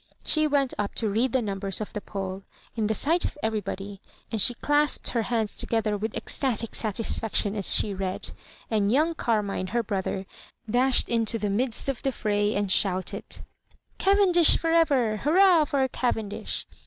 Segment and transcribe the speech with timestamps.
[0.25, 2.41] She went up to read the numbers of the poll—
[2.75, 7.71] ^in the sight of everybody; and she clasped her hands together with ecstatic satisfaction as
[7.71, 8.31] she read;
[8.71, 10.25] and young Carmine, her brother,
[10.67, 13.41] dashed into the midst of the fray, and shouted"
[13.99, 16.65] Cavendish for ever I hurrah for Cavendish